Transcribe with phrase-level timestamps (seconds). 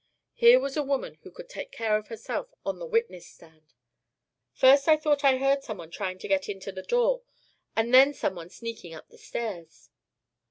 [0.33, 3.75] Here was a woman who could take care of herself on the witness stand.
[4.51, 7.21] "First I thought I heard some one trying to get into the door,
[7.75, 9.91] and then some one sneaking up the stairs."